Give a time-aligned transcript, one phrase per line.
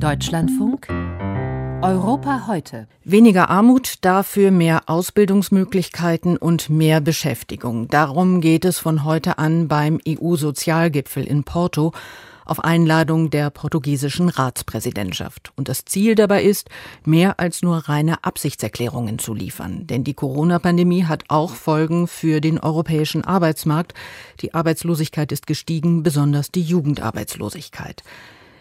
[0.00, 0.88] Deutschlandfunk
[1.82, 2.88] Europa heute.
[3.04, 7.88] Weniger Armut, dafür mehr Ausbildungsmöglichkeiten und mehr Beschäftigung.
[7.88, 11.92] Darum geht es von heute an beim EU-Sozialgipfel in Porto
[12.44, 15.52] auf Einladung der portugiesischen Ratspräsidentschaft.
[15.56, 16.68] Und das Ziel dabei ist,
[17.04, 19.86] mehr als nur reine Absichtserklärungen zu liefern.
[19.86, 23.94] Denn die Corona-Pandemie hat auch Folgen für den europäischen Arbeitsmarkt.
[24.40, 28.02] Die Arbeitslosigkeit ist gestiegen, besonders die Jugendarbeitslosigkeit.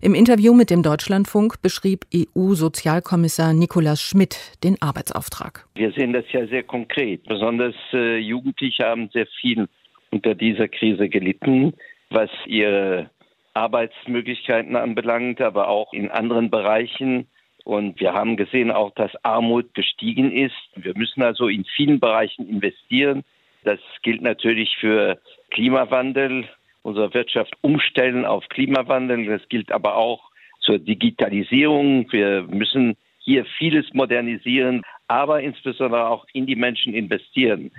[0.00, 5.66] Im Interview mit dem Deutschlandfunk beschrieb EU-Sozialkommissar Nikolaus Schmidt den Arbeitsauftrag.
[5.74, 7.24] Wir sehen das ja sehr konkret.
[7.24, 9.68] Besonders äh, Jugendliche haben sehr viel
[10.12, 11.74] unter dieser Krise gelitten,
[12.10, 13.10] was ihre
[13.54, 17.26] Arbeitsmöglichkeiten anbelangt, aber auch in anderen Bereichen.
[17.64, 20.54] Und wir haben gesehen auch, dass Armut gestiegen ist.
[20.76, 23.24] Wir müssen also in vielen Bereichen investieren.
[23.64, 25.18] Das gilt natürlich für
[25.50, 26.48] Klimawandel,
[26.88, 29.26] unsere Wirtschaft umstellen auf Klimawandel.
[29.26, 32.10] Das gilt aber auch zur Digitalisierung.
[32.10, 37.70] Wir müssen hier vieles modernisieren, aber insbesondere auch in die Menschen investieren.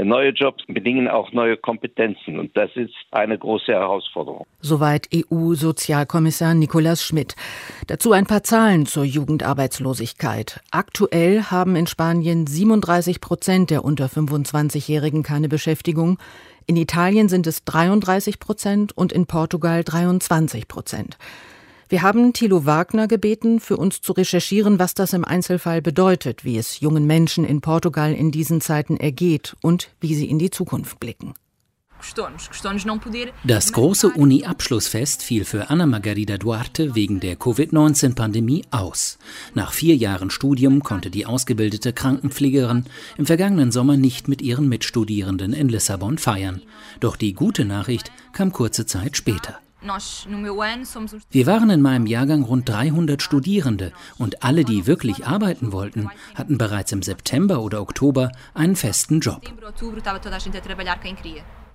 [0.00, 4.46] Neue Jobs bedingen auch neue Kompetenzen und das ist eine große Herausforderung.
[4.60, 7.34] Soweit EU-Sozialkommissar Nikolaus Schmidt.
[7.88, 10.60] Dazu ein paar Zahlen zur Jugendarbeitslosigkeit.
[10.70, 16.18] Aktuell haben in Spanien 37 Prozent der unter 25-Jährigen keine Beschäftigung.
[16.70, 21.16] In Italien sind es 33 Prozent und in Portugal 23 Prozent.
[21.88, 26.58] Wir haben Thilo Wagner gebeten, für uns zu recherchieren, was das im Einzelfall bedeutet, wie
[26.58, 31.00] es jungen Menschen in Portugal in diesen Zeiten ergeht und wie sie in die Zukunft
[31.00, 31.32] blicken.
[33.44, 39.18] Das große Uni-Abschlussfest fiel für Anna Margarida Duarte wegen der Covid-19-Pandemie aus.
[39.54, 42.84] Nach vier Jahren Studium konnte die ausgebildete Krankenpflegerin
[43.16, 46.62] im vergangenen Sommer nicht mit ihren Mitstudierenden in Lissabon feiern.
[47.00, 49.60] Doch die gute Nachricht kam kurze Zeit später.
[51.30, 56.58] Wir waren in meinem Jahrgang rund 300 Studierende und alle, die wirklich arbeiten wollten, hatten
[56.58, 59.42] bereits im September oder Oktober einen festen Job.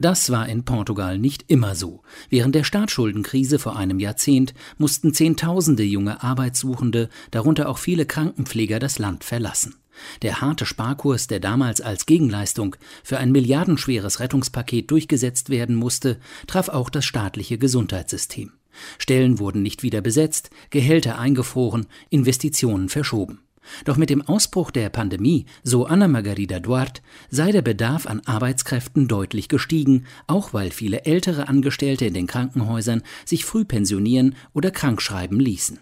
[0.00, 2.02] Das war in Portugal nicht immer so.
[2.28, 8.98] Während der Staatsschuldenkrise vor einem Jahrzehnt mussten Zehntausende junge Arbeitssuchende, darunter auch viele Krankenpfleger, das
[8.98, 9.81] Land verlassen.
[10.22, 16.68] Der harte Sparkurs, der damals als Gegenleistung für ein milliardenschweres Rettungspaket durchgesetzt werden musste, traf
[16.68, 18.52] auch das staatliche Gesundheitssystem.
[18.98, 23.40] Stellen wurden nicht wieder besetzt, Gehälter eingefroren, Investitionen verschoben.
[23.84, 29.08] Doch mit dem Ausbruch der Pandemie, so Anna Margarida Duarte, sei der Bedarf an Arbeitskräften
[29.08, 35.38] deutlich gestiegen, auch weil viele ältere Angestellte in den Krankenhäusern sich früh pensionieren oder krankschreiben
[35.38, 35.78] ließen.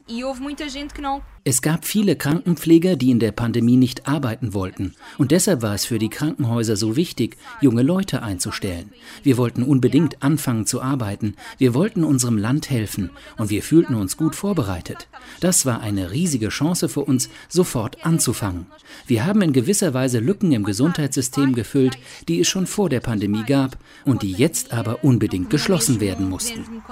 [1.43, 4.95] Es gab viele Krankenpfleger, die in der Pandemie nicht arbeiten wollten.
[5.17, 8.93] Und deshalb war es für die Krankenhäuser so wichtig, junge Leute einzustellen.
[9.23, 11.37] Wir wollten unbedingt anfangen zu arbeiten.
[11.56, 13.09] Wir wollten unserem Land helfen.
[13.39, 15.09] Und wir fühlten uns gut vorbereitet.
[15.41, 18.67] Das war eine riesige Chance für uns, sofort anzufangen.
[19.07, 21.97] Wir haben in gewisser Weise Lücken im Gesundheitssystem gefüllt,
[22.28, 26.83] die es schon vor der Pandemie gab und die jetzt aber unbedingt geschlossen werden mussten.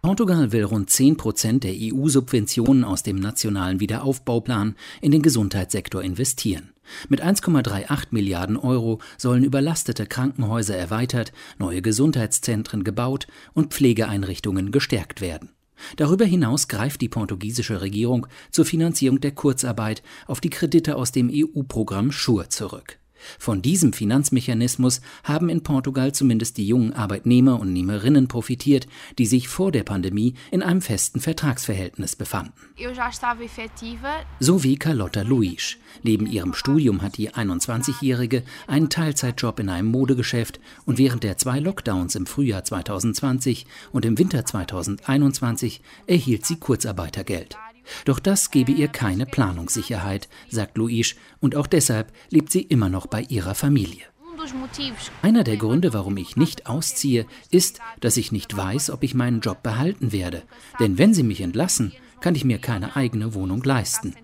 [0.00, 6.72] Portugal will rund 10 Prozent der EU-Subventionen aus dem nationalen Wiederaufbauplan in den Gesundheitssektor investieren.
[7.08, 15.50] Mit 1,38 Milliarden Euro sollen überlastete Krankenhäuser erweitert, neue Gesundheitszentren gebaut und Pflegeeinrichtungen gestärkt werden.
[15.96, 21.30] Darüber hinaus greift die portugiesische Regierung zur Finanzierung der Kurzarbeit auf die Kredite aus dem
[21.32, 22.98] EU-Programm SURE zurück.
[23.38, 28.86] Von diesem Finanzmechanismus haben in Portugal zumindest die jungen Arbeitnehmer und Nehmerinnen profitiert,
[29.18, 32.52] die sich vor der Pandemie in einem festen Vertragsverhältnis befanden.
[34.40, 35.76] So wie Carlotta Luis.
[36.02, 41.58] Neben ihrem Studium hat die 21-Jährige einen Teilzeitjob in einem Modegeschäft und während der zwei
[41.60, 47.56] Lockdowns im Frühjahr 2020 und im Winter 2021 erhielt sie Kurzarbeitergeld.
[48.04, 53.06] Doch das gebe ihr keine Planungssicherheit, sagt Luis, und auch deshalb lebt sie immer noch
[53.06, 54.04] bei ihrer Familie.
[55.22, 59.40] Einer der Gründe, warum ich nicht ausziehe, ist, dass ich nicht weiß, ob ich meinen
[59.40, 60.42] Job behalten werde.
[60.80, 64.14] Denn wenn sie mich entlassen, kann ich mir keine eigene Wohnung leisten.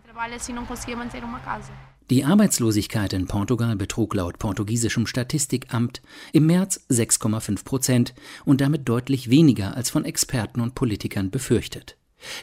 [2.11, 6.03] Die Arbeitslosigkeit in Portugal betrug laut portugiesischem Statistikamt
[6.33, 8.15] im März 6,5 Prozent
[8.45, 11.97] und damit deutlich weniger als von Experten und Politikern befürchtet.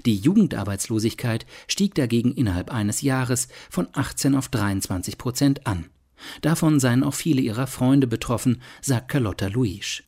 [0.05, 5.85] Die Jugendarbeitslosigkeit stieg dagegen innerhalb eines Jahres von 18 auf 23 Prozent an.
[6.41, 10.03] Davon seien auch viele ihrer Freunde betroffen, sagt Carlotta Luis.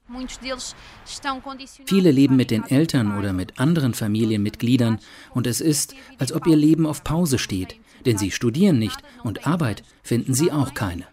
[1.85, 4.99] Viele leben mit den Eltern oder mit anderen Familienmitgliedern
[5.31, 9.47] und es ist, als ob ihr Leben auf Pause steht, denn sie studieren nicht und
[9.47, 11.07] Arbeit finden sie auch keine.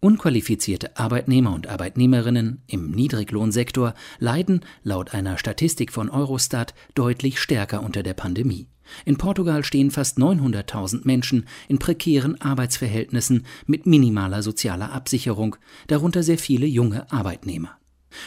[0.00, 8.04] Unqualifizierte Arbeitnehmer und Arbeitnehmerinnen im Niedriglohnsektor leiden laut einer Statistik von Eurostat deutlich stärker unter
[8.04, 8.68] der Pandemie.
[9.04, 15.56] In Portugal stehen fast 900.000 Menschen in prekären Arbeitsverhältnissen mit minimaler sozialer Absicherung,
[15.88, 17.76] darunter sehr viele junge Arbeitnehmer.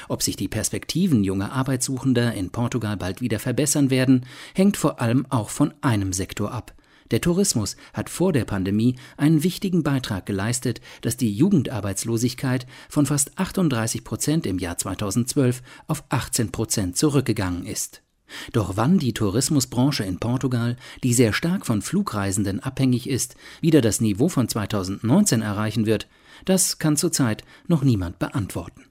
[0.09, 5.25] Ob sich die Perspektiven junger Arbeitssuchender in Portugal bald wieder verbessern werden, hängt vor allem
[5.29, 6.75] auch von einem Sektor ab,
[7.11, 13.37] der Tourismus hat vor der Pandemie einen wichtigen Beitrag geleistet, dass die Jugendarbeitslosigkeit von fast
[13.37, 18.01] 38 Prozent im Jahr 2012 auf 18 Prozent zurückgegangen ist.
[18.53, 24.01] Doch wann die Tourismusbranche in Portugal, die sehr stark von Flugreisenden abhängig ist, wieder das
[24.01, 26.07] Niveau von 2019 erreichen wird,
[26.45, 28.85] das kann zurzeit noch niemand beantworten.